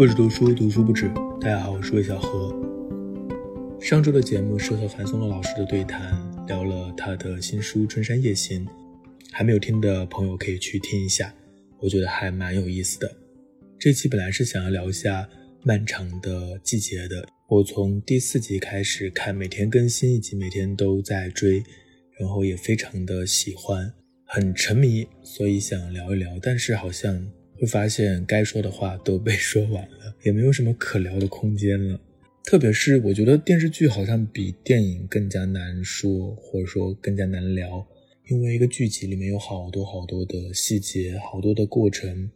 [0.00, 1.12] 不止读书，读书不止。
[1.38, 2.50] 大家好，我是魏小何。
[3.78, 6.10] 上周的节目是和韩松乐老师的对谈，
[6.46, 8.64] 聊了他的新书《春山夜行》，
[9.30, 11.34] 还没有听的朋友可以去听一下，
[11.80, 13.14] 我觉得还蛮有意思的。
[13.78, 15.28] 这期本来是想要聊一下
[15.64, 21.62] 漫长的季节的，我从第四集开始看，每天更新，以及每天都在追，
[22.18, 23.92] 然后也非常的喜欢，
[24.24, 27.30] 很沉迷，所以想聊一聊，但是好像。
[27.60, 32.00] 会发现该说的话都被说完了，也没有什么可聊的空间了。
[32.42, 37.86] 特别是我觉得电视剧好像比电影更加难说，或者说更加难聊，
[38.30, 42.30] 因为一个剧集里面有好多好多的细节，好多的过程，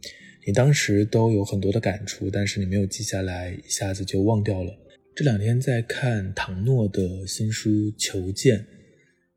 [0.47, 4.79] 你当时都有很多的感触，但是你没有记下来，一下子就忘掉了。
[5.17, 8.59] 这两天在看唐诺的新书《求见》，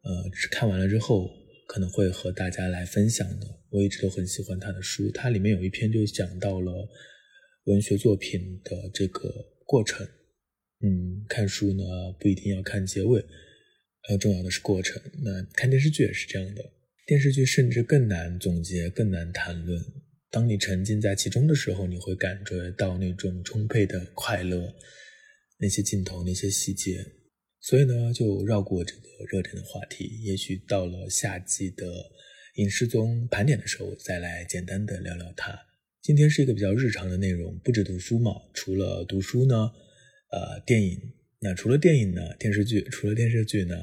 [0.04, 1.37] 呃，看完了之后。
[1.68, 3.46] 可能会和大家来分享的。
[3.70, 6.90] 我一直都很喜欢他的书，它里面有一篇就讲到了
[7.66, 9.30] 文学作品的这个
[9.66, 10.08] 过程。
[10.80, 11.84] 嗯，看书呢
[12.20, 13.20] 不一定要看结尾，
[14.08, 15.02] 呃，重要的是过程。
[15.24, 16.64] 那看电视剧也是这样的，
[17.06, 19.84] 电视剧甚至更难总结，更难谈论。
[20.30, 24.74] 当你沉浸在其中的时候，你会感觉到那种充沛的快乐，
[25.60, 27.04] 那些镜头，那些细节。
[27.68, 31.86] 所以呢，就绕过这个热点的话题，也许到了夏季的
[32.56, 35.54] 影视综盘点的时候，再来简单的聊聊它。
[36.02, 39.70] 今天是一个比较日常的内容，不止读书嘛，除了读书呢，
[40.32, 40.98] 呃，电影，
[41.42, 43.76] 那除了电影呢，电视剧，除了电视剧呢，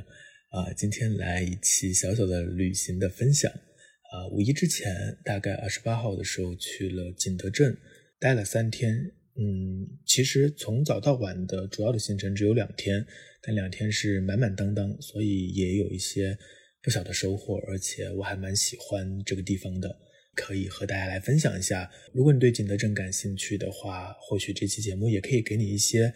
[0.49, 3.53] 啊，今天来一期小小的旅行的分享。
[3.53, 7.77] 啊，五一之前，大概二十八号的时候去了景德镇，
[8.19, 9.13] 待了三天。
[9.37, 13.05] 嗯，其实从早到晚的主要的行程只有两天。
[13.47, 16.39] 但两天是满满当当，所以也有一些
[16.83, 19.99] 不小的收获，而且我还蛮喜欢这个地方的，
[20.35, 21.91] 可以和大家来分享一下。
[22.13, 26.13] 如果你对景德镇感兴趣的话，或许这期节目也可以给你一些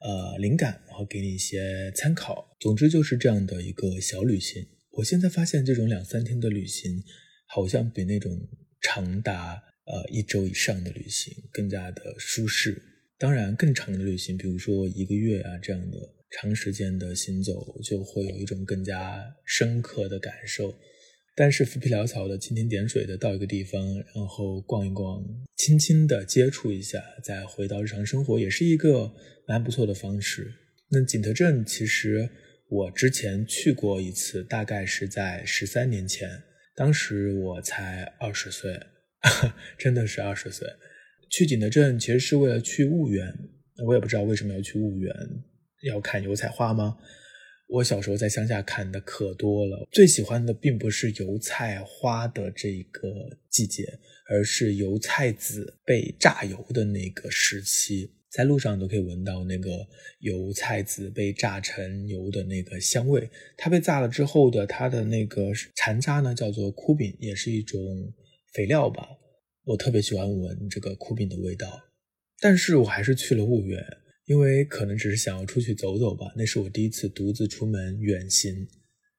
[0.00, 2.56] 呃灵感，然后给你一些参考。
[2.60, 4.66] 总之就是这样的一个小旅行。
[4.90, 7.02] 我现在发现这种两三天的旅行，
[7.46, 8.32] 好像比那种
[8.82, 12.82] 长达呃一周以上的旅行更加的舒适。
[13.18, 16.15] 当然，更长的旅行，比如说一个月啊这样的。
[16.30, 20.74] 长时间的行走就会有一种更加深刻的感受，
[21.34, 25.24] 但是浮皮潦草的、蜻蜓点水的到一个地方，然后逛一逛，
[25.56, 29.14] 轻轻的接触一下，再回到日常生活，也是一个
[29.46, 30.52] 蛮不错的方式。
[30.88, 32.28] 那景德镇其实
[32.68, 36.28] 我之前去过一次，大概是在十三年前，
[36.74, 38.78] 当时我才二十岁，
[39.78, 40.68] 真的是二十岁。
[41.28, 43.36] 去景德镇其实是为了去婺源，
[43.86, 45.12] 我也不知道为什么要去婺源。
[45.86, 46.96] 要看油菜花吗？
[47.68, 49.88] 我小时候在乡下看的可多了。
[49.90, 53.08] 最喜欢的并不是油菜花的这个
[53.50, 53.82] 季节，
[54.28, 58.12] 而是油菜籽被榨油的那个时期。
[58.30, 59.70] 在路上都可以闻到那个
[60.20, 63.28] 油菜籽被榨成油的那个香味。
[63.56, 67.80] 它被榨了之后的它的那个残渣呢，叫做枯饼，也是一种
[68.52, 69.08] 肥料吧。
[69.64, 71.66] 我特别喜欢闻这个枯饼的味道。
[72.38, 73.82] 但是我还是去了婺源。
[74.26, 78.66] 因为可能只是想要出去走走吧，那是我第一次独自出门远行，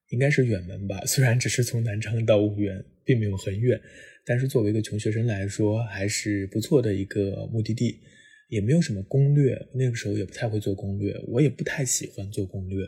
[0.09, 1.05] 应该是远门吧。
[1.05, 3.81] 虽然只是从南昌到婺源，并没有很远，
[4.25, 7.99] 但是作为一个穷学生来说，还是不错的一个目的地。
[8.49, 12.87] 也没有什么攻略，那个时候也不太会做攻略，我也不太喜欢做攻略。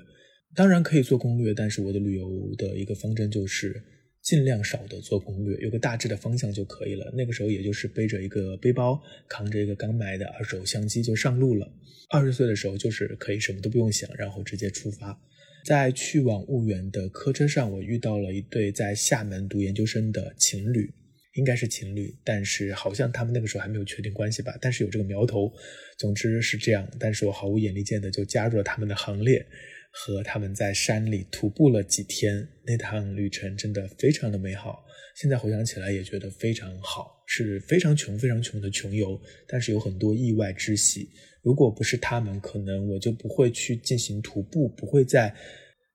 [0.56, 3.84] 当然可以做攻略，但是我的旅游的一个方针就是。
[4.22, 7.12] 尽量少的做攻略，有个大致的方向就可以了。
[7.16, 11.72] 那个时候也就是背着一个背包，扛着一个刚买的二手相机就上路了。
[12.09, 15.19] 二十岁的时候就是可以什么都不用想，然后直接出发。
[15.66, 20.91] 在去往婺源的客车上，我遇到了一对在厦门读研究生的情侣，
[21.36, 25.51] 应该是情侣，但是好像他们那个时候还没有确定关系吧，但是有这个苗头。
[25.97, 29.46] 总之是这样，但是我毫无眼力见的就加入了他们的行列。
[29.91, 34.85] 和他们在山里徒步了几天，那趟旅程真的非常的美好。
[35.16, 41.09] 现在回想起来也觉得非常好，是非常穷、非常穷的穷游，但是有很多意外之喜。
[41.41, 45.36] 如果不是他们，可能我就不会去进行徒步，不会在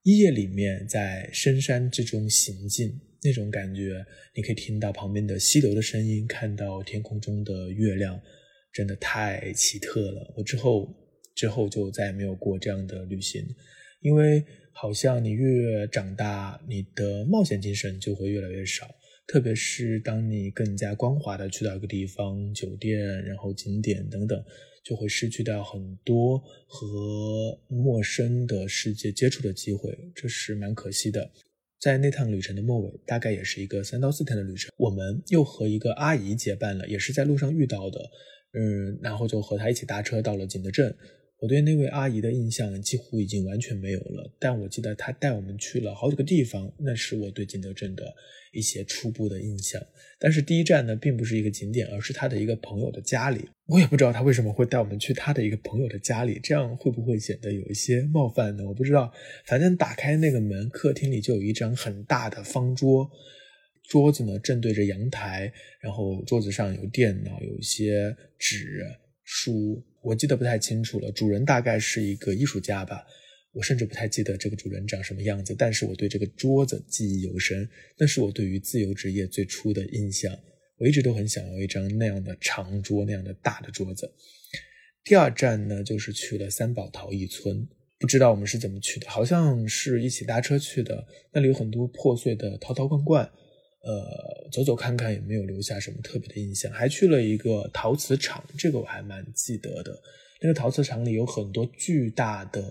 [0.02, 3.00] 夜里面在深山之中行进。
[3.22, 4.04] 那种感觉，
[4.34, 8.20] 你可以听到旁边的溪流的声音，看到天空中的月亮，
[8.70, 10.34] 真的太奇特了。
[10.36, 10.94] 我之后
[11.34, 13.42] 之后就再也没有过这样的旅行。
[14.04, 18.86] 因为好像你越长大，你的冒险精神就会越来越少。
[19.26, 24.44] 特别是当你更加光滑的去到一个地方，酒店，然后景点等等，
[24.84, 31.30] 就会失去掉很多和陌生的世界接触的机会，这是蛮可惜的。
[31.80, 37.98] 在那趟旅程的末尾，大概也是一个三到四天的旅程，我们又和一个阿姨结伴了，也是在路上遇到的。
[38.52, 40.94] 嗯，然后就和她一起搭车到了景德镇。
[41.44, 48.14] 我对那位阿姨的印象几乎已经完全没有了，但我记得她带我们去了好几个地方，那是我对景德镇的
[48.54, 49.78] 一些初步的印象。
[50.18, 53.46] 但是第一站呢，并不是一个景点，而是她的一个朋友的家里。
[53.66, 58.66] 我也不知道她为什么会带我们去她的一个朋友的家里，这样会不会显得有一些冒犯呢？
[58.66, 59.12] 我不知道。
[59.44, 63.06] 反正打开那个门，客厅里就有一张很大的方桌，
[63.90, 68.82] 桌子呢正对着阳台，然后桌子上有电脑，有一些纸
[69.24, 69.84] 书。
[70.04, 73.06] 我记得不太清楚了，主人大概是一个艺术家吧，
[73.52, 77.66] 我甚至不太记得这个主人长什么样子，但是我对这个桌子记忆犹深，
[77.98, 80.38] 那是我对于自由职业最初的印象。
[80.76, 84.12] 我一直都很想要一张那样的长桌，那样的大的桌子。
[85.04, 87.66] 第二站呢，就是去了三宝陶艺村，
[87.98, 91.06] 不知道我们是怎么去的，好像是一起搭车去的。
[91.32, 93.30] 那里有很多破碎的陶陶罐罐。
[93.84, 99.94] 呃，走走看看也没有留下什么特别的印象，还去了一个陶瓷厂，这个我还蛮记得的。
[100.40, 102.62] 那个陶瓷厂里有很多巨大的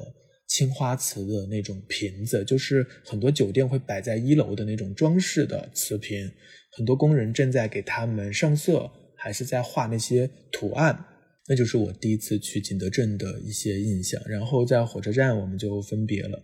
[0.48, 6.32] 青花瓷的那种瓶子，就是很多酒店会摆在一楼的那种装饰的瓷瓶。
[6.76, 11.06] 很多工人正在给他们上色，还是在画那些图案。
[11.48, 14.22] 那就是我第一次去景德镇的一些印象。
[14.28, 16.42] 然后在火车站我们就分别了。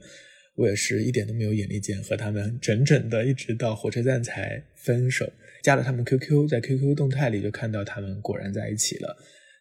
[0.59, 5.31] 我也是一点都没有眼力见，和他们整整的一直到火车站才分手。
[5.63, 9.15] 加了他们 QQ，在 QQ 动态里就看到他们果然在一起了。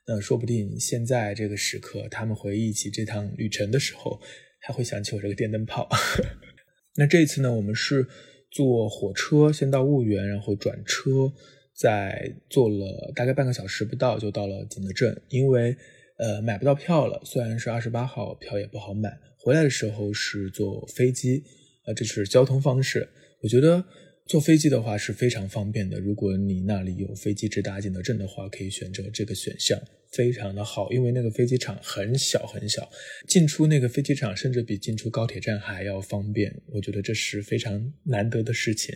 [0.08, 4.20] 那说不定现在这个时刻，他们回忆起这趟旅程的时候，
[4.60, 5.88] 还会想起我这个电灯泡。
[6.96, 8.04] 那这一次呢，我们是
[8.50, 11.32] 坐火车先到婺源，然后转车，
[11.76, 15.22] 再坐了大概半个小时不到就到了景德镇。
[15.28, 15.76] 因为
[16.18, 19.18] 呃买不到票了，虽然是二十八号，票也不好买。
[19.38, 21.42] 回来的时候是坐飞机，
[21.84, 23.08] 啊，这是交通方式。
[23.40, 23.84] 我觉得
[24.26, 26.00] 坐飞机的话是非常方便的。
[26.00, 29.80] 如果你那里有飞机直达景德镇的话，可以选择这个选项，
[30.12, 30.90] 非常的好。
[30.92, 32.90] 因为那个飞机场很小很小，
[33.28, 36.52] 进出那个飞机场甚至比进出高铁站还要方便。
[36.72, 38.92] 我觉得这是非常难得的事情。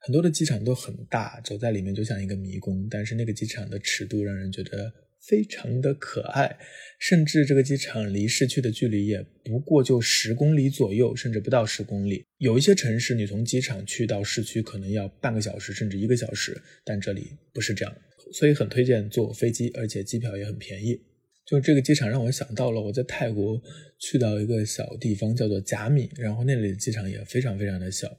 [0.00, 4.92] 很多的机场都很大，走在里面就像一个迷宫，但是那个机场的尺度让人觉得。
[5.26, 6.58] 非常的可爱，
[6.98, 12.24] 甚至这个机场离市区的距离也不过就十公里左右，甚至不到十公里。
[12.38, 17.96] 有一些城市，你从机场去到市区可能要半个小时，甚至一个小时，但这里不是这样，
[18.32, 21.00] 所以很推荐坐飞机，而且机票也很便宜。
[21.46, 23.60] 就这个机场让我想到了我在泰国
[23.98, 28.14] 去到一个小地方叫做甲米，然后那里的机场也非常非常的小，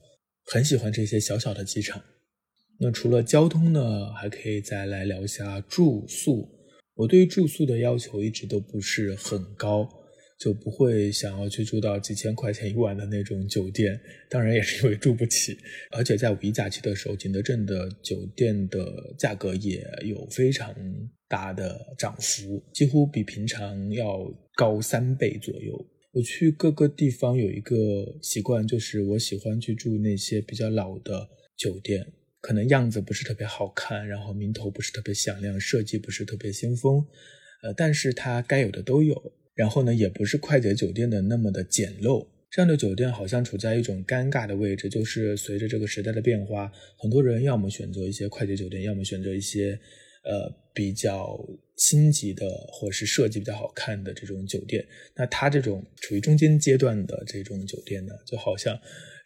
[0.46, 2.04] 很喜欢这些小小的机场。
[2.80, 6.55] 那除了交通呢，还可以再来聊一下住宿。
[6.95, 9.88] 我对于住宿的要求一直都不是很高，
[10.39, 14.00] 就不会想要去住到几千块钱一晚的那种酒店。
[14.30, 15.57] 当然也是因为住不起，
[15.92, 20.74] 而且在五一假期的时候，景德镇的酒店的价格也有非常
[21.27, 25.86] 大的涨幅，几乎比平常要高三倍左右。
[26.13, 27.75] 我去各个地方有一个
[28.21, 31.27] 习惯，就是我喜欢去住那些比较老的
[31.57, 32.07] 酒店。
[32.45, 37.03] 可能样子不是特别好看，然后名头不是特别响亮，设计不是特别先锋，
[37.63, 39.33] 呃，但是它该有的都有。
[39.56, 42.27] 然后呢，也不是快捷酒店的那么的简陋。
[42.51, 49.80] 这样的酒店好像处在一种尴尬的位置，就是随着这个时代的变化，很多人要么选择一些快捷酒店，要么选择一些
[50.25, 51.40] 呃比较
[51.78, 54.85] 星级的或者是设计比较好看的这种酒店。
[55.16, 58.78] 那它这种处于中间阶段的这种酒店呢，就好像。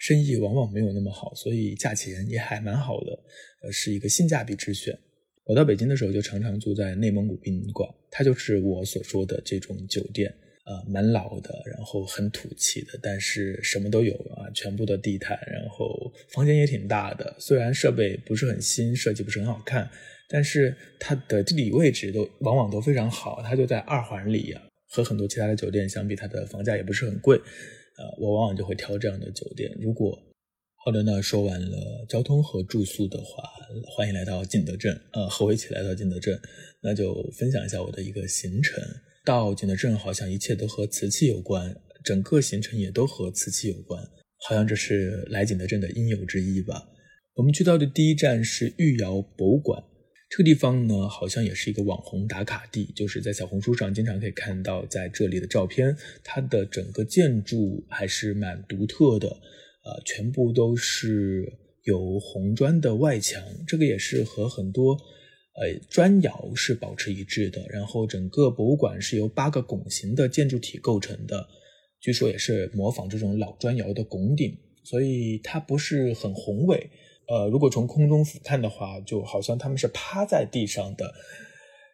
[0.01, 3.19] 生意往往没有那么好，所以价钱也还蛮好的，
[3.63, 4.97] 呃，是一个性价比之选。
[5.43, 10.33] 我到北京的时候就常常住在内蒙古宾馆，它就是我所说的这种酒店，
[10.63, 17.35] 呃，蛮老的，然后很土气的，但是什么都有啊，全部的地毯，然后房间也挺大的。
[17.39, 19.89] 虽然设备不是很新，设计不是很好看，
[20.27, 27.37] 但是它的地理位置都往往都非常好，它就在二环里啊，和很多其他的酒店相比，它的房价也不是很贵。
[27.37, 29.69] 呃，我往往就会挑这样的酒店。
[29.79, 30.17] 如果
[30.85, 33.43] 好的，那说完了交通和住宿的话，
[33.85, 34.97] 欢迎来到景德镇。
[35.11, 36.39] 呃，和我一起来到景德镇，
[36.81, 38.81] 那就分享一下我的一个行程。
[39.25, 44.01] 到景德镇好像一切都和瓷器有关，整个行程也都和瓷器有关，
[44.41, 46.87] 好像这是来景德镇的应有之义吧。
[47.35, 49.83] 我们去到的第一站是御窑博物馆。
[50.29, 55.95] 这个地方呢，好像也是一个网红打卡地，就是在小红书上经常可以看到在这里的照片。
[56.23, 61.51] 它的整个建筑还是蛮独特的，呃，全部都是
[61.83, 67.65] 有红砖的外墙，这个也是和很多呃砖窑是保持一致的。
[67.67, 71.47] 然后整个博物馆是由八个拱形的建筑体构成的，
[71.99, 76.89] 据说也是模仿这种老砖窑的拱顶，所以它不是很宏伟。
[77.27, 81.13] 呃，如果从空中俯瞰的话，就好像他们是趴在地上的，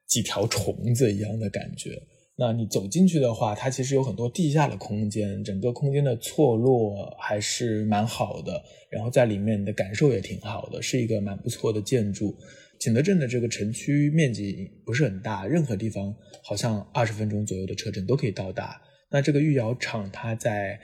[0.08, 2.02] 几条虫子一样的感觉。
[2.38, 8.62] 那你走进去的话，它其实有很多地下的空间，整个空间的错落还是蛮好的。
[8.90, 12.36] 然后在里面你的感受也挺好的，是一个蛮不错的建筑。
[12.78, 18.82] 景德镇的这个城区面积不是很大，任何地方好像二十分钟左右的车程都可以到达。
[19.10, 20.80] 那这个御窑厂它在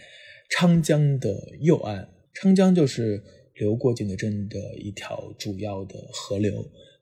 [0.49, 3.23] 昌江的右岸，昌江就是
[3.55, 6.57] 流过景德镇的一条主要的河流。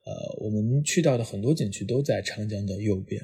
[0.06, 3.22] 呃，我们去到的很多景区都在长江的右边。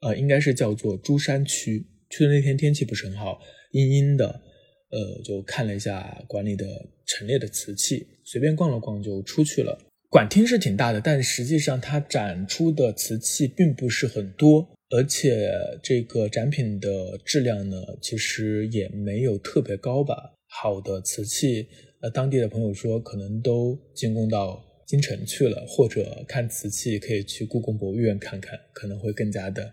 [0.00, 1.86] 呃，应该是叫做珠山区。
[2.08, 3.40] 去的那天天气不是很好，
[3.72, 4.42] 阴阴的。
[4.90, 6.66] 呃，就看了一下馆里的
[7.06, 9.78] 陈列的瓷器，随便逛了逛就出去了。
[10.08, 15.50] 馆厅是挺大的，但实际上它展出的瓷器并不是很多，而且
[15.82, 20.34] 这个展品的质量呢，其实也没有特别高吧。
[20.48, 21.68] 好的瓷器，
[22.02, 24.66] 呃，当地的朋友说可能都进贡到。
[24.90, 29.72] 京城去了，或者看瓷器可以去故宫博物院看看，可能会更加的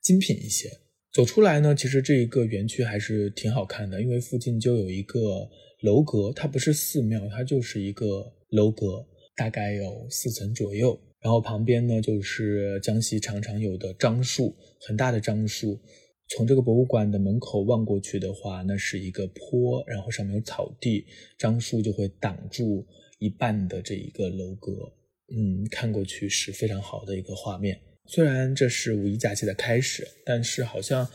[0.00, 0.70] 精品一些。
[1.12, 9.04] 走出来呢，其实这一个园区还是挺好看的，因为附近就有一个楼阁，它不是寺庙，它就是一个楼阁，
[9.34, 10.96] 大概有四层左右。
[11.28, 15.78] 然后旁边呢就是江西常常有的樟树，很大的樟树。
[16.26, 21.04] 从这个博物馆的门口望过去的话，那是一个坡，然后上面有草地，
[21.36, 22.86] 樟树就会挡住。
[23.18, 24.90] 一半的这一个楼阁，
[25.36, 27.78] 嗯，看过去是非常好的一个画面。
[28.06, 31.06] 虽然这是五一假期的开始，但是好像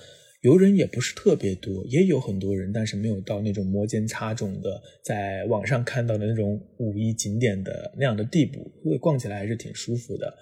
[0.44, 10.34] 游人也不是特别多，也有很多人，但是没有到那种摩肩擦踵的，在网上看到的那种五一景点的那样的地步，所以逛起来还是挺舒服的。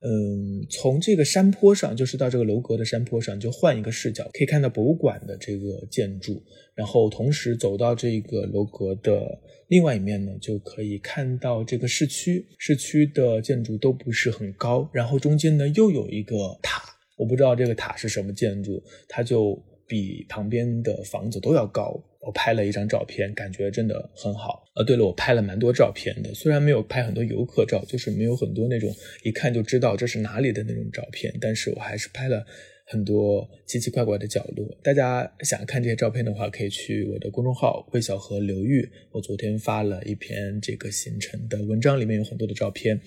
[0.00, 6.42] 嗯，从这个山坡上，就是到这个楼阁的山坡上，就换一个视角，可以看到博物馆的这个建筑，
[6.74, 9.38] 然后同时走到这个楼阁的
[9.68, 12.46] 另外一面呢，就可以看到这个市区。
[12.58, 16.82] 市区的建筑都不是很高，然后中间呢又有一个塔，
[17.16, 22.02] 我不知道这个塔是什么建筑，它就比旁边的房子都要高。
[22.20, 24.64] 我拍了一张照片，感觉真的很好。
[24.74, 28.92] 呃，对了，我拍了蛮多照片的，虽然没有拍很多游客照，就是没有很多那种
[29.22, 32.44] 一看就知道这是哪里的那种照片，但是我还是拍了
[32.88, 34.76] 很多奇奇怪怪的角落。
[34.82, 43.00] 大家想看这些照片的话，可以去我的公众号“魏小河流域”，我昨天发了一篇这个行程的文章，里面有很多的照片，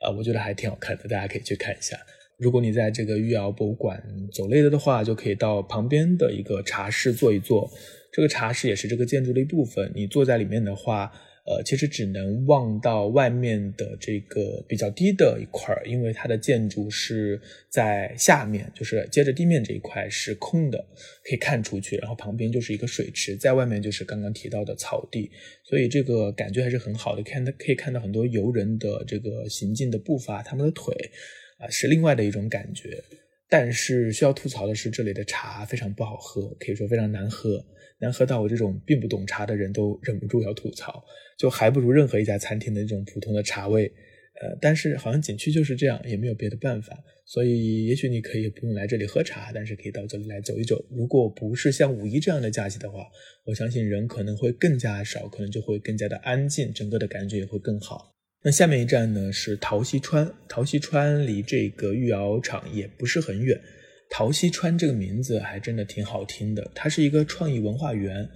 [0.00, 1.98] 啊，我觉得还挺好看的，大家可以去看一下。
[2.40, 7.70] 如果你在这个玉窑博物馆走累了的话，就可以到旁边的一个茶室坐一坐。
[8.10, 9.92] 这个茶室也是这个建筑的一部分。
[9.94, 11.12] 你坐在里面的话，
[11.46, 20.78] 呃，其实只能望到外面的这个比较低的一块儿，因为它的建筑是在下面，就是接着地面这一块是空的，
[21.22, 21.96] 可以看出去。
[21.98, 25.30] 然后旁边就是一个水池，在外面就是刚刚提到的草地，
[25.62, 27.22] 所以这个感觉还是很好的。
[27.22, 30.94] 看，可以看到很多游人的这个行进的步伐，他们的腿
[31.60, 33.02] 啊，是另外的一种感觉。
[33.48, 37.64] 但是需要吐槽的是，这里的茶非常不好喝，可以说非常难喝。
[37.98, 41.04] 难喝到我这种并不懂茶的人都忍不住要吐槽，
[41.38, 43.92] 就还不如任何一家餐厅的那种普通的茶味。
[44.40, 46.96] 呃，但是好像景区就是这样，也没有别的办法。
[47.26, 50.82] 所以也许你可以不用来这里喝茶，但是可以到这里来走一走。
[50.88, 53.06] 如果不是像五一这样的假期的话，
[53.44, 58.14] 我相信人可能会更加少，可能就会更加的安静，整个的感觉也会更好。
[58.42, 63.60] 那下面一站呢是陶溪川，陶溪川离这个御窑厂也不是很远。
[64.08, 68.26] 陶溪川这个名字还真的挺好听的，它是一个创意文化园，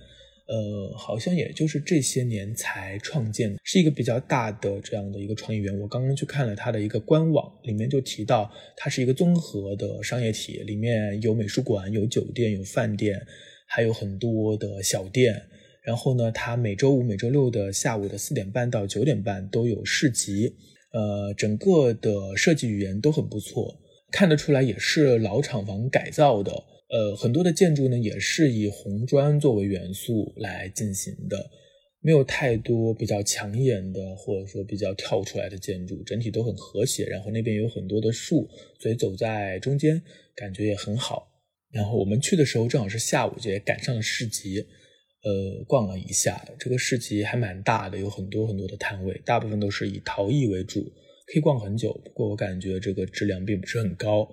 [0.46, 5.76] 呃，好像也就是这些年才创建，是一个比较大的这样的一个创意园。
[5.80, 13.26] 我刚刚去看了它的一个官网，里面就提到它是一个综合的商业体，里面有美术馆、有酒店、有饭店，
[13.66, 15.42] 还有很多的小店。
[15.84, 20.54] 然后呢，它每周五、每周六的下午的四点半到九点半都有市集，
[20.92, 23.78] 呃，整个的设计语言都很不错。
[24.10, 26.52] 看得出来也是老厂房改造的，
[26.88, 31.50] 呃，很多的建筑呢也是以红砖作为元素来进行的，
[32.00, 37.04] 没有太多比较抢眼的或者说比较跳出来的建筑，整体都很和谐。
[37.06, 38.48] 然后那边有很多的树，
[38.80, 40.00] 所以走在中间
[40.36, 41.28] 感觉也很好。
[41.72, 44.64] 然后我们去的时候正好是下午，也赶上了市集，
[45.24, 50.92] 呃，逛了一下，这个市集还蛮大的，有很多很多的摊位，大部分都是以陶艺为主。
[51.26, 54.28] 可以逛很久，不过我感觉这个质量并不是很高。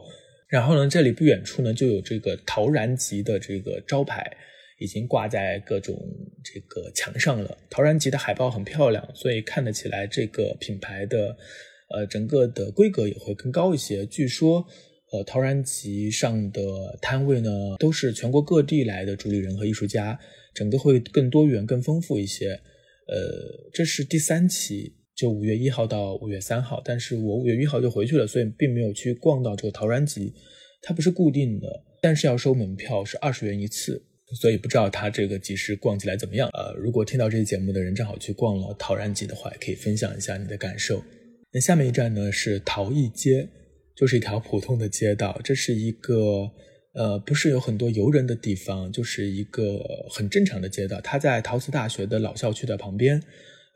[0.49, 4.29] 然后呢，这里不远处呢就有这个陶然集的这个招牌，
[4.77, 5.97] 已经挂在各种
[6.43, 7.57] 这个墙上了。
[7.69, 11.37] 陶然集的海报很漂亮，所以看得起来这个品牌的
[11.95, 14.05] 呃整个的规格也会更高一些。
[14.05, 14.67] 据说，
[15.11, 16.61] 呃，陶然集上的
[17.01, 17.49] 摊位呢
[17.79, 20.19] 都是全国各地来的主理人和艺术家，
[20.53, 22.51] 整个会更多元、更丰富一些。
[23.07, 24.95] 呃，这是第三期。
[25.13, 30.33] 就五月一号到五月三号，但是我五月一号就回去了，所以并没有去逛到这个陶然集。
[30.81, 31.67] 它不是固定的，
[32.01, 34.01] 但是要收门票，是二十元一次，
[34.41, 36.49] 所以不知道它这个集市逛起来怎么样。
[36.53, 41.03] 呃，如果听到这期节目的人正好去逛了陶然集的话，也可以分享一下你的感受。
[41.51, 43.47] 那下面一站呢是陶艺街，
[43.95, 46.49] 就是一条普通的街道，这是一个
[46.93, 49.79] 呃不是有很多游人的地方，就是一个
[50.09, 50.99] 很正常的街道。
[51.01, 53.21] 它在陶瓷大学的老校区的旁边。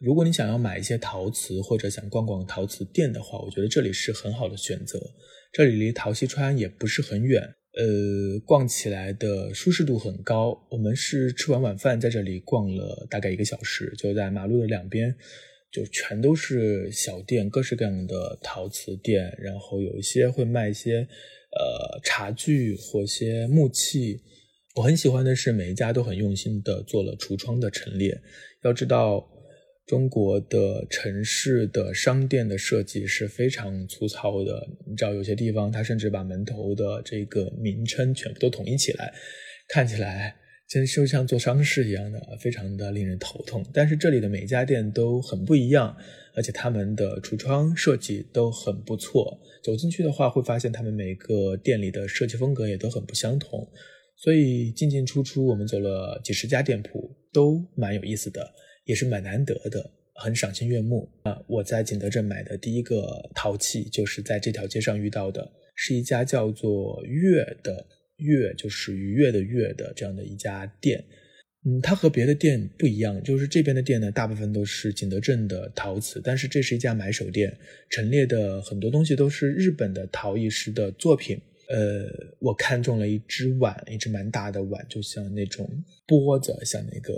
[0.02, 5.00] 如果你想要买一些陶瓷或者想逛逛陶瓷店的话，我觉得这里是很好的选择。
[5.54, 10.68] 这里离陶溪川也不是很远，呃，逛起来的舒适度很高。
[10.70, 15.16] 我们是吃完晚饭在这里逛了大概一个小时，就在马路的两边，
[15.76, 24.22] 就全都是小店，各式各样的陶瓷店，然后有一些会卖一些呃茶具或一些木器。
[24.76, 28.22] 我很喜欢的是每一家都很用心的做了橱窗的陈列。
[28.64, 29.30] 要知道。
[29.88, 39.14] 中国的城市的商店的设计是非常粗糙的，你知道有些地方它甚至把门头的这个名称全部都统一起来，
[39.68, 40.36] 看起来
[40.68, 43.66] 真就像做商事一样的，非常的令人头痛。
[43.74, 45.96] 但是这里的每一家店都很不一样，
[46.36, 49.40] 而且他们的橱窗设计都很不错。
[49.64, 53.68] 走进去的话，会发现他们每个店里的设计风格也都很不相同，
[54.16, 58.54] 所以进进出出，我们走了几十家店铺，都蛮有意思的。
[58.86, 61.42] 也是蛮难得的，很赏心悦目啊！
[61.48, 71.04] 我在景德镇买的第一个陶器，就是在这条街上遇到的，是一家叫做“月”的“悦”，就是愉悦的“悦”的这样的一家店。
[71.68, 77.58] 嗯，它和别的店不一样，就是这边的店呢，大部分都是景德镇的陶瓷，但是这是一家买手店，
[77.90, 81.42] 陈列的很多东西都是日本的陶艺师的作品。
[81.68, 82.08] 呃，
[82.38, 85.68] 我看中了一只碗，一只蛮大的碗，就像那种
[86.06, 87.16] 钵子，像那个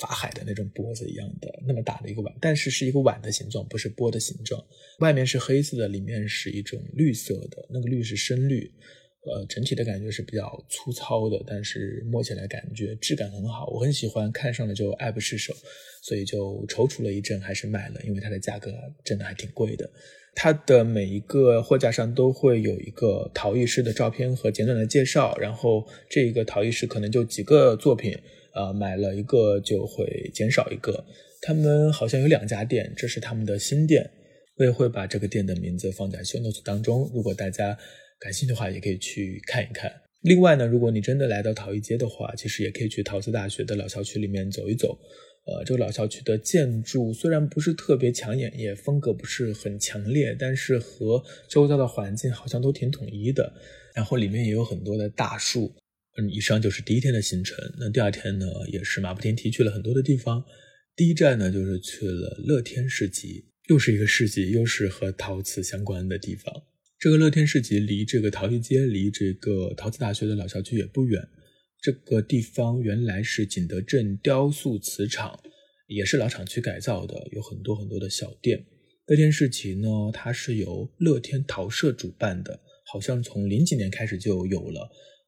[0.00, 4.64] 法海的那种钵子一样的那么大的一个碗，但是是一个碗的形状，不是钵的形状。
[5.00, 8.72] 外面是黑色的，里面是一种绿色的，那个绿是深绿。
[9.26, 15.54] 呃，整体的感觉是比较粗糙的，但是摸起来感觉质感很好，我很喜欢，看上了就爱不释手，
[16.02, 18.70] 所以就踌躇了一阵，还是买了，因为它的价格
[19.02, 19.90] 真的还挺贵的。
[20.34, 28.14] 它的每一个货架上都会有一个陶艺师的照片和简短的介绍，然后这一个陶艺师可能就几个作品，
[28.52, 31.04] 呃，买了一个就会减少一个。
[31.40, 34.10] 他们好像有两家店，这是他们的新店，
[34.56, 37.78] 我也会把这个店的名字放在 show notes 当中，如果大家
[38.18, 39.92] 感兴趣的话，也可以去看一看。
[40.22, 44.98] 另外呢，如果你真的来到陶艺街的话，其实也可以去陶瓷大学的老校区里面走一走。
[45.46, 53.52] 呃，这个老校区的建筑虽然不是特别抢眼，也风格不是很强烈，但是和周遭的环境好像都挺统一的。
[53.94, 55.74] 然后里面也有很多的大树。
[56.16, 57.58] 嗯，以上就是第一天的行程。
[57.78, 60.42] 那第二天呢，也是马不停蹄去了很多的地方。
[60.96, 66.62] 第一站呢，就是去了乐天市集，又是一个市集，又是和陶瓷相关的地方。
[67.04, 71.22] 这个乐天市集离这个陶艺街，离这个陶瓷大学的老校区也不远。
[71.82, 75.38] 这个地方原来是景德镇雕塑瓷厂，
[75.86, 78.64] 也是老厂区改造的，有很多很多的小店。
[79.04, 84.80] 乐天市集呢，它是由乐天陶社主办的，好像从零几年开始就有了，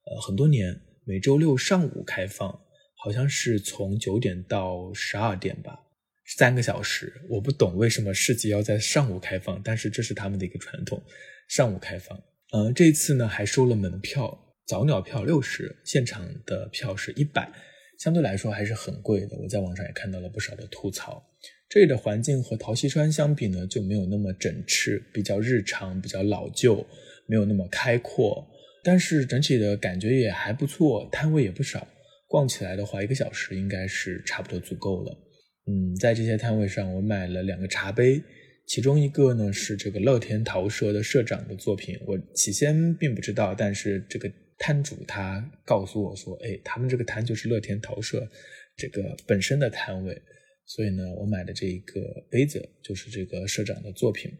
[0.07, 2.59] 呃，很多年，每周六上午开放，
[3.05, 5.79] 好像是从九点到十二点吧，
[6.39, 7.13] 三个小时。
[7.29, 11.05] 我不懂为什么市集要在上午开放，但是这是他们的一个传统，
[11.47, 12.19] 上午开放。
[12.53, 14.43] 嗯，这次呢还收了门票。
[14.67, 17.49] 早鸟票六十，现场的票是一百，
[18.01, 19.37] 相对来说还是很贵的。
[19.37, 21.25] 我在网上也看到了不少的吐槽。
[21.69, 26.85] 这里的环境和陶溪川相比呢，就没有那么整饬，比较日常，比较老旧，
[27.29, 28.45] 没有那么开阔。
[28.83, 31.87] 但是整体的感觉也还不错，摊位也不少，
[32.29, 35.17] 逛起来的话，一个小时应该是差不多足够了。
[35.67, 38.23] 嗯，在这些摊位上，我买了两个茶杯，
[38.67, 44.31] 其中一个呢是这个乐天陶社的社长的作品，我起先并不知道，但是这个。
[44.59, 48.27] 摊主他告诉我说：“哎，他们这个摊就是乐天陶社
[48.75, 50.23] 这个本身的摊位，
[50.65, 52.01] 所以呢，我买的这一个
[52.31, 54.33] 杯子就是这个社长的作品。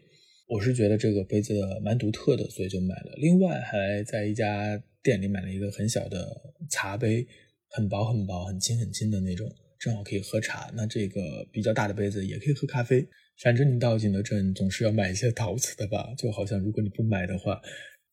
[0.47, 3.13] 我是觉得这个杯子蛮独特的，所以就买了。
[3.17, 6.27] 另外还在一家店里买了一个很小的
[6.71, 7.23] 茶杯，
[7.69, 9.47] 很薄很薄、很轻很轻的那种，
[9.79, 10.71] 正好可以喝茶。
[10.73, 13.07] 那这个比较大的杯子也可以喝咖啡。
[13.41, 17.61] 反正你到景德镇总是要买一些陶瓷的吧，就好像如果你不买的话，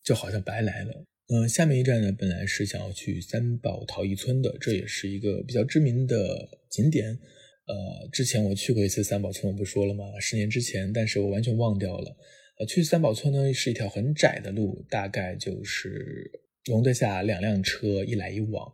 [0.03, 7.19] 就好像白来了。”嗯，下面一站呢，本来是想要去三宝陶艺村的，这也是一个比较知名的景点。
[7.67, 10.05] 呃，之前我去过一次三宝村，我不说了吗？
[10.21, 12.15] 十年之前，但是我完全忘掉了。
[12.59, 16.31] 呃，去三宝村呢是一条很窄的路，大概就是
[16.67, 18.71] 容得下两辆车一来一往，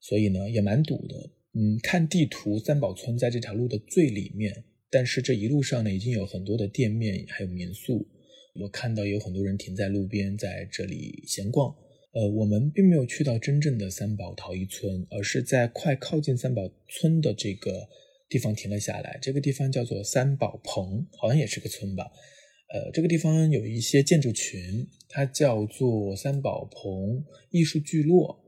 [0.00, 1.14] 所以呢也蛮堵的。
[1.54, 8.06] 嗯，看地图，三宝村在这条路的最里面，但是这一路上呢，已经有很多的店面还有民宿，
[8.60, 11.74] 我看到有很多人停在路边在这里闲逛。
[12.12, 17.88] 呃，我们并没有去到真正的三宝陶艺村，而是在快靠近三宝村的这个
[18.28, 19.18] 地方停了下来。
[19.22, 22.04] 这个地方叫做三宝棚，好像也是个村吧。
[22.68, 28.38] 呃，这个地方有一些建筑群，它叫做三宝棚艺术聚落。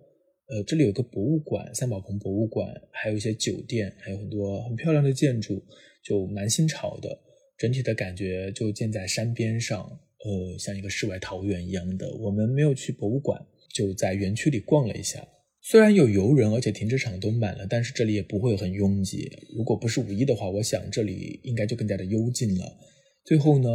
[0.49, 5.65] 呃，这里有个博物馆，三宝棚博物馆，还有一些酒店，还有很多很漂亮的建筑，
[6.05, 7.19] 就蛮新潮的。
[7.59, 9.81] 整体的感觉就建在山边上，
[10.25, 12.15] 呃，像一个世外桃源一样的。
[12.17, 13.41] 我们没有去博物馆。
[13.73, 15.27] 就在园区里逛了一下，
[15.61, 19.29] 虽然有游人，而且停车场都满了，但是这里也不会很拥挤。
[19.57, 22.79] 如果不是五一的话，我想这里应该就更加的幽静了。
[23.25, 23.69] 最后呢，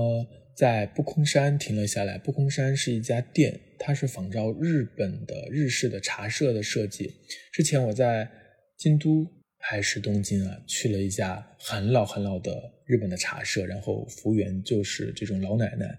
[0.56, 2.18] 在不空山停了下来。
[2.18, 7.12] 不空山是一家店，它是仿照日本的日式的茶社的设计。
[7.52, 8.30] 之前我在
[8.78, 9.28] 京都
[9.60, 15.98] 还是东京啊，去了一家很老很老的日本的茶社，然后服务员就是这种老奶奶。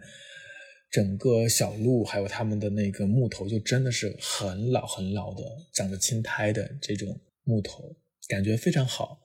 [0.91, 7.95] 整个小路还有他们的那个木头，就真的是很老很老的，长着青苔的这种木头，
[8.29, 9.21] 感觉非常好。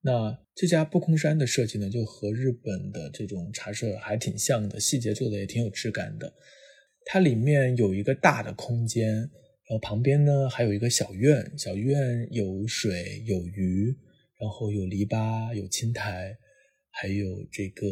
[0.00, 6.32] 那这家不空山的设计呢，就和日本的这种茶社还挺像的，细节做的也挺有质感的。
[7.04, 9.28] 它里面有一个大的空间，
[9.68, 13.94] 然后旁边呢还有一个小院，小院有水有鱼，
[14.40, 16.34] 然后有篱笆有青苔，
[16.90, 17.86] 还有这个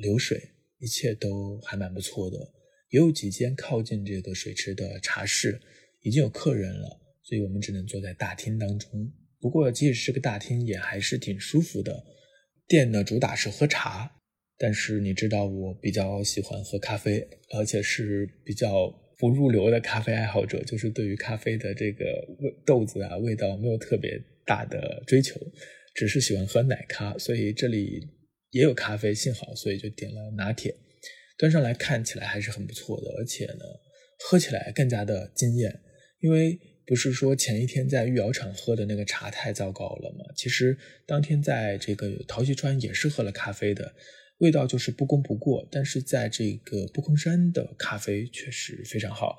[0.00, 0.40] 流水，
[0.78, 2.38] 一切都还蛮不错的。
[2.90, 5.60] 也有几间靠近这个水池的茶室，
[6.00, 9.12] 已经有客人了，所以我们只能坐在大厅当中。
[9.38, 12.06] 不过，即使是个大厅，也还是挺舒服的。
[12.66, 14.10] 店呢主打是喝茶，
[14.56, 22.04] 但是你知道我比较喜欢喝咖啡，而且是比较不入流的咖啡爱好者，就是对于咖啡的这个
[22.64, 25.40] 豆子啊味道没有特别大的追求，
[25.94, 27.18] 只是喜欢喝奶咖。
[27.18, 28.00] 所以这里
[28.52, 30.74] 也有咖啡，幸好，所以就点了拿铁。
[31.36, 33.64] 端上来看起来还是很不错的，而且呢，
[34.20, 35.80] 喝起来更加的惊艳。
[36.20, 40.24] 因为不是说前一天在御窑厂喝的那个茶太糟糕了吗？
[40.36, 40.76] 其实
[41.06, 43.94] 当天在这个陶溪川也是喝了咖啡的，
[44.38, 45.66] 味道就是不功不过。
[45.70, 49.36] 但是在这个不空山的咖啡确实非常好，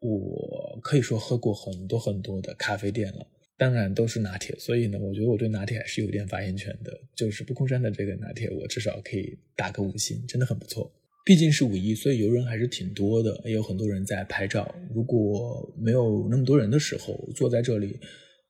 [0.00, 3.26] 我可以说喝过很多很多的咖啡店了，
[3.56, 4.54] 当然都是拿铁。
[4.58, 6.92] 所以呢，我觉得我对拿铁还是有点发言权的。
[7.14, 10.92] 就是不空山的这个拿铁，我至少可以打个五星，真的很不错。
[11.24, 14.74] 毕竟是五一，所以游人还是挺多的，也有很多人在拍照。
[14.92, 18.00] 如果没有那么多人的时候，坐在这里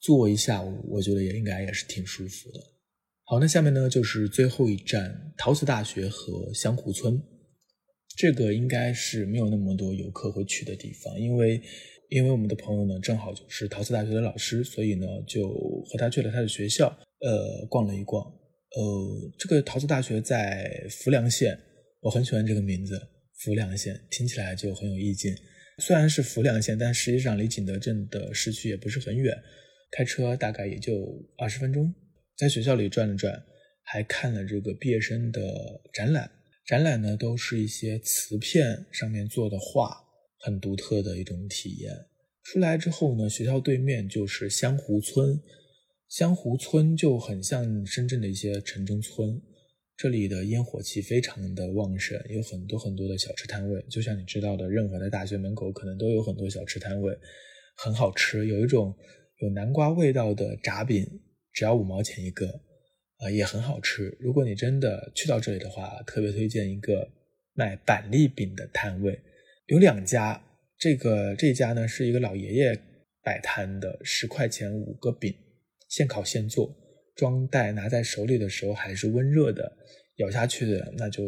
[0.00, 2.60] 坐一下午，我觉得也应该也是挺舒服的。
[3.32, 7.18] 好，那下面呢就是最后一站陶瓷大学和香湖村，
[8.14, 11.58] 这个应该是没有那么多游客会去的地方，因为
[12.10, 18.22] 因为我们的朋友呢正好就是陶瓷大学的老师，所以呢就和他去了他的学校，呃，逛了一逛。
[18.22, 21.58] 呃，这个陶瓷大学在浮梁县。
[22.02, 23.00] 我很喜欢这个名字
[23.42, 25.34] “浮梁县”，听起来就很有意境。
[25.78, 29.34] 虽然是浮梁县，但实际上离景德镇的市区也不是很远，
[29.90, 30.92] 开车大概也就
[31.38, 31.94] 二十分钟。
[32.36, 33.44] 在学校里转了转，
[33.82, 36.30] 还看了这个毕业生的展览。
[36.64, 39.96] 展览呢，都是一些瓷片上面做的画，
[40.38, 41.92] 很独特的一种体验。
[42.44, 45.40] 出来之后呢，学校对面就是湘湖村，
[46.08, 49.40] 湘湖村就很像深圳的一些城中村。
[49.96, 57.16] 这里的烟火气非常的旺盛，有很多很多的小吃摊位，就像你知道的，任何的大学门口可能都有很多小吃摊位，
[57.76, 58.46] 很好吃。
[58.46, 58.96] 有一种
[59.38, 61.06] 有南瓜味道的炸饼，
[61.52, 62.60] 只要五毛钱一个，
[63.18, 64.16] 啊，也很好吃。
[64.18, 67.08] 如果你真的去到这里的话，特别推荐一个
[67.54, 69.18] 卖板栗饼的摊位，
[69.66, 70.42] 有两家。
[70.78, 72.76] 这个这家呢是一个老爷爷
[73.22, 75.32] 摆摊的，十块钱五个饼，
[75.88, 76.74] 现烤现做。
[77.14, 79.70] 装袋拿在手里的时候还是温热的，
[80.16, 81.22] 咬下去的那就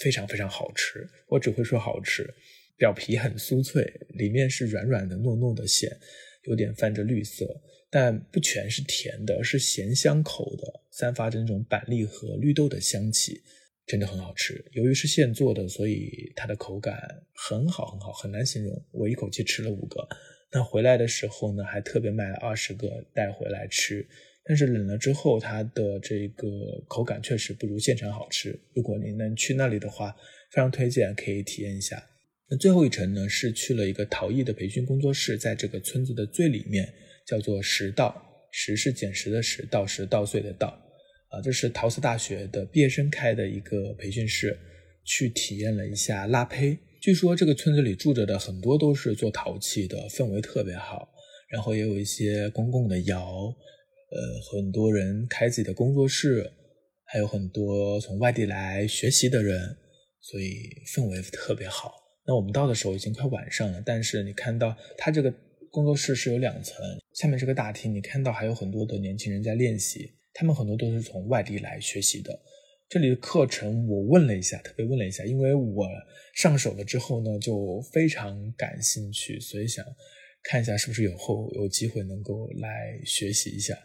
[0.00, 1.04] 非常非常好吃。
[1.26, 2.32] 我只会说好吃，
[2.76, 5.90] 表皮很酥脆，里面是软软的糯糯的馅，
[6.44, 7.46] 有点泛着绿色，
[7.90, 13.42] 但不全是甜的，是咸香口的，散发着那种板栗和绿豆的香气，
[13.86, 14.64] 真的很好吃。
[14.72, 16.96] 由于是现做的，所以它的口感
[17.34, 18.84] 很好很好，很难形容。
[18.92, 20.08] 我一口气吃了五个，
[20.52, 24.06] 那回来的时候呢，还特别买了二十个带回来吃。
[24.42, 26.48] 但是冷了之后，它的这个
[26.88, 28.58] 口感确实不如现场好吃。
[28.74, 30.10] 如果您能去那里的话，
[30.50, 32.02] 非常推荐可以体验一下。
[32.48, 36.92] 那最后一程呢，是去了一个陶艺的培训工作室，在这个村子的最里面，
[37.30, 38.26] 叫做石道。
[38.50, 40.66] 石是捡石的石，道是稻穗的稻。
[41.28, 44.58] 啊，这是陶瓷大学的毕业生开的一个培训室，
[45.04, 46.76] 去体验了一下拉胚。
[47.00, 51.08] 据说这个村子里住着的很多都是做陶器的，氛围特别好。
[51.48, 53.54] 然后也有一些公共的窑。
[54.12, 54.18] 呃，
[54.50, 56.50] 很多人开自己的工作室，
[57.04, 59.76] 还有很多从外地来学习的人，
[60.20, 61.92] 所以氛围特别好。
[62.26, 65.32] 那我们到的时候已经快晚上了，但是你看到他这个
[65.70, 72.38] 工作室是有两层，下面这个大厅，你看到还有很多的年轻人在练习，他们很多都是从外地来学习的。
[72.88, 75.86] 这里的课程我问了一下，特别问了一下，因为我
[76.34, 79.84] 上手了之后呢，就非常感兴趣，所以想
[80.42, 83.78] 看一下是不是有后有机会能够来学习一下。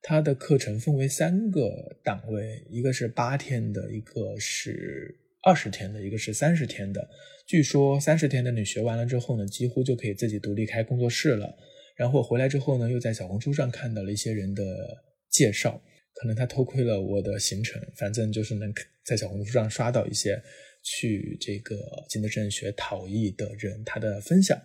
[0.00, 7.08] 它的课程分为三个档位，一个是八天的，一个是二十天的，一个是三十天的。
[7.46, 11.56] 据说三十天的你学完了之后呢，几乎就可以自己独立开工作室了。
[11.94, 14.64] 然后回来之后呢，又在小红书上看到了一些人的
[15.30, 15.80] 介绍。
[16.14, 20.42] 可能他偷窥了我的行程，反正就是能在小红书上刷到一些
[20.82, 21.76] 去这个
[22.08, 24.60] 景德镇学陶艺的人他的分享，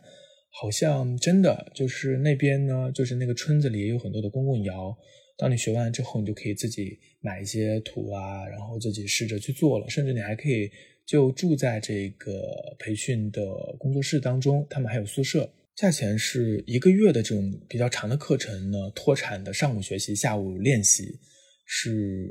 [0.49, 4.97] 好像真的就是那边呢，就是那个村子里也有很多的公共窑。
[5.41, 10.69] 当你学完之后，你就可以自己买一些土啊，然后自己试着去做了，甚至你还可以
[11.03, 12.31] 就住在这个
[12.77, 13.41] 培训的
[13.79, 21.19] 工作室当中，他们还有宿舍，价钱是一个月的这种比较长的课程呢，脱产的上午学习，下午练习。
[21.65, 22.29] 是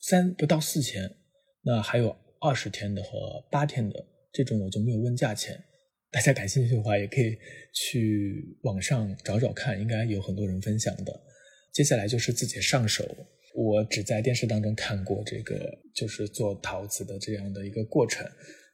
[0.00, 1.08] 三不到四千，
[1.62, 5.62] 那还有二十天的和八天的这种我就没有问价钱，
[6.10, 7.36] 大家感兴趣的话也可以
[7.72, 11.20] 去网上找找看，应该有很多人分享的。
[11.78, 13.04] 接下来就是自己上手，
[13.54, 18.26] 我只在电视当中看过这个，就是做陶瓷的这样的一个过程。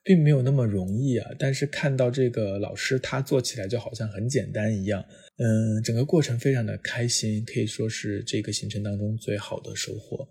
[0.02, 5.04] 并没有那么容易啊，但是看到这个老师他做起来就好像很简单一样，
[5.36, 10.26] 嗯，整个过程非常的开心，可以说是这个行程当中最好的收获。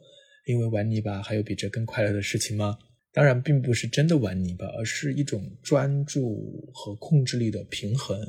[0.48, 2.76] 因为玩泥巴还有比这更快乐的事情吗？
[3.14, 8.20] 当然，并不是真的玩泥巴，而是一种专注和控制力的平衡，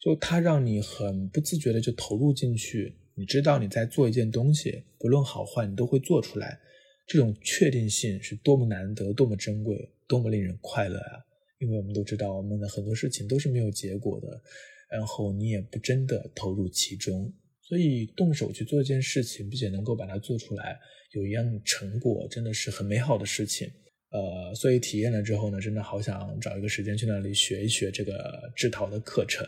[0.00, 6.58] 就它让你很不自觉的就投入进去，你知道你在做一件东西，不论好坏，你都会做出来。
[7.06, 9.90] 这种确定性是多么难得，多么珍贵。
[10.08, 11.24] 多么令人快乐啊！
[11.58, 14.42] 因为我们都知道，我们的很多事情都是没有结果的，
[14.90, 20.78] 然后你也不真的投入其中，所以动手去做一件事情，并且能够把它做出来，
[21.12, 23.66] 有一样成果，真的是很美好的事情。
[24.10, 29.46] 呃，所以体验了之后呢，真的好想找一个时间去那里学一学这个制陶的课程。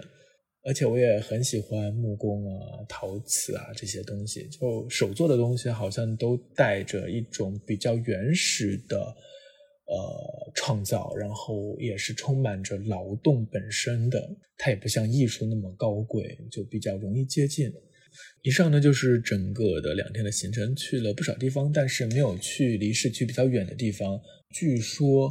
[0.65, 9.15] 而且我也很喜欢木工啊、陶瓷啊这些东西，就手做的东西，好像都带着一种比较原始的。
[9.87, 17.71] 呃，创造，然后也是充满着劳动本身的，它也不像艺术那么高贵，就比较容易接近。
[18.41, 24.19] 以上呢就是整个的两天的行程，去了不少地方，但是没有去离市区比较远的地方，
[24.55, 25.31] 据说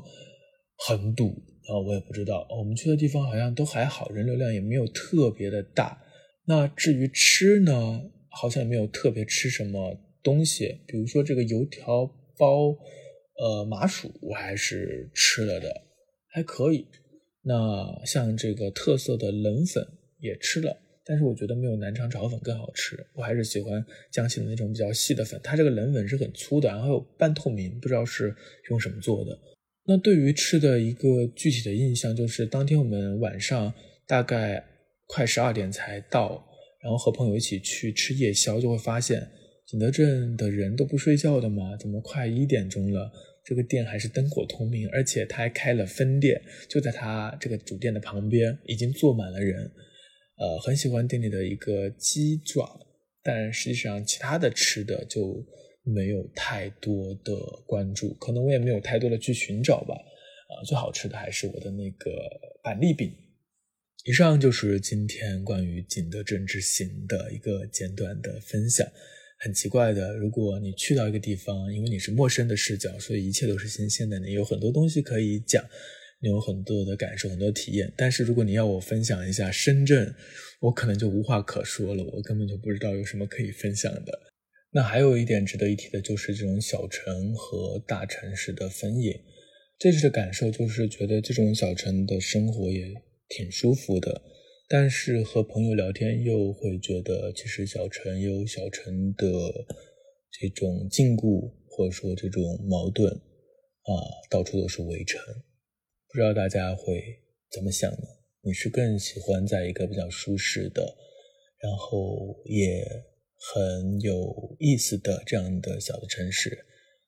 [0.88, 2.48] 很堵啊，我也不知道。
[2.50, 6.02] 我们去的地方好像都还好，人流量也没有特别的大。
[6.46, 12.06] 那至于吃呢，好像也没有特别吃什么东西，比如说这个油条
[12.38, 12.78] 包。
[13.36, 15.82] 呃，麻薯我还是吃了的，
[16.28, 16.86] 还可以。
[17.42, 19.84] 那像这个特色的冷粉
[20.20, 22.96] 也吃了，但是我觉得没有南昌炒粉更好吃。
[23.16, 28.34] 我还是喜欢江西的那种比较细的粉，它这个冷粉是很粗的，然后有半透明，不知道是
[28.70, 29.36] 用什么做的。
[29.86, 33.74] 那对于吃的一个具体的印象，就是当天我们晚上
[34.08, 34.64] 大概
[35.08, 36.46] 快十二点才到，
[36.82, 39.28] 然后和朋友一起去吃夜宵，就会发现。
[39.66, 41.76] 景德镇的人都不睡觉的吗？
[41.78, 43.12] 怎么快一点钟了？
[43.44, 49.72] 这个店还是灯火通明，而且他还开了分店，就在他这个主店的旁边，已经坐满了人。
[50.38, 52.80] 呃，很喜欢店里的一个鸡爪，
[53.24, 55.44] 但实际上其他的吃的就
[55.84, 57.36] 没有太多的
[57.68, 59.94] 关注，可能我也没有太多的去寻找吧。
[59.94, 62.12] 啊，最好吃的还是我的那个
[62.64, 63.12] 板栗饼。
[64.06, 68.86] 以上就是今天关于景德镇之行的一个简短的分享。
[69.40, 74.20] 很奇怪的，如果你去到一个地方，因为你是陌生的视角，所以一切都是新鲜的。
[74.20, 75.64] 你有很多东西可以讲，
[76.22, 77.92] 你有很多的感受，很多体验。
[77.98, 80.14] 但是如果你要我分享一下深圳，
[80.62, 84.33] 我可能就无话可说了，我根本就不知道有什么可以分享的。
[84.76, 89.22] 那还有一点值得一提的，就是这种小城和大城市的分野。
[89.78, 92.94] 这次的感受就是觉得这种小城的生活也
[93.30, 94.22] 挺舒服的。
[94.68, 99.28] 但是和朋友聊天又会觉得，其实小城有小城的
[100.32, 103.94] 这种禁锢，或者说这种矛盾啊，
[104.32, 105.22] 到处都是围城。
[106.08, 107.04] 不知道大家会
[107.52, 108.08] 怎么想呢？
[108.42, 110.96] 你是更喜欢在一个比较舒适的，
[111.60, 112.84] 然后也
[113.52, 116.66] 很有意思的这样的小的城市，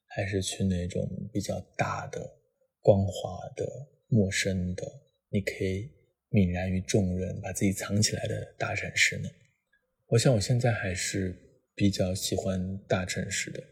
[0.08, 2.20] 还是去那种比较大的、
[2.82, 3.66] 光滑的、
[4.08, 4.84] 陌生的？
[5.30, 5.94] 你可以。
[6.32, 9.30] 泯然于众人，把自己藏起来的大城市呢？
[10.08, 11.34] 我想我现在还是
[11.74, 13.64] 比较喜欢大城市的，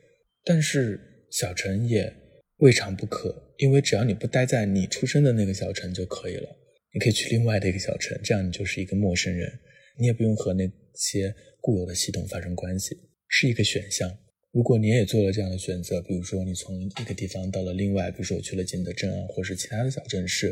[0.45, 2.13] 但是小城也
[2.59, 6.47] 未尝不可，因为只要你不待在你出生的那个小城就可以了。
[6.93, 9.51] 你可以去另外的一个小城，这样你就是一个陌生人，
[9.99, 12.99] 你也不用和那些固有的系统发生关系，
[13.29, 14.17] 是一个选项。
[14.51, 20.49] 如果你也做了这样的选择，比如说你从一个地方到了另外，比如说我去了景德镇啊，或是其他的小城市，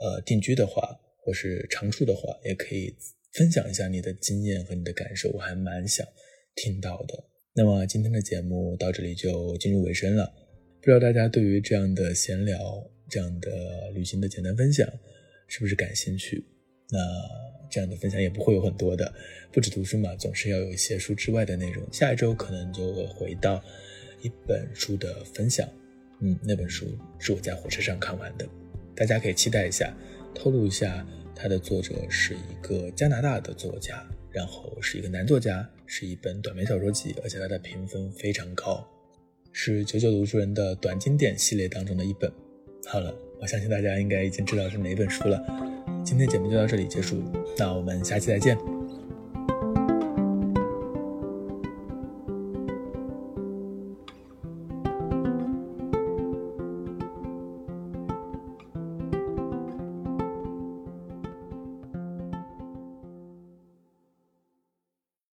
[0.00, 2.96] 呃，定居的话，或是常住的话，也可以
[3.34, 6.06] 分享一下你的经验和你的感受，我还蛮想
[6.54, 7.22] 听到的。
[7.52, 10.32] 那么今天的节目到这里就进入尾声了，
[10.80, 12.58] 不知道大家对于这样的闲聊、
[13.10, 14.90] 这样的旅行的简单分享。
[15.52, 16.44] 是不是感兴趣？
[16.92, 16.98] 那
[17.70, 19.12] 这样的分享也不会有很多的，
[19.52, 21.84] 不止读书嘛，总是要有一些书之外的内容。
[21.92, 23.62] 下一周可能就会回到
[24.22, 25.68] 一本书的分享，
[26.18, 26.86] 嗯，那本书
[27.18, 28.44] 是我在火车上看完的，
[28.96, 29.96] 大家可以期待一下。
[30.34, 38.84] 透露一下，它的作者是一个加拿大的作家，然后是一个男作家，是一本短篇小说集，而且它的评分非常高，
[39.52, 42.32] 是九九读书人的短经典系列当中的一本。
[42.86, 43.14] 好了。
[43.42, 45.42] 我相信大家应该已经知道是哪本书了。
[46.04, 47.22] 今天节目就到这里结束，
[47.56, 48.79] 那我们下期再见。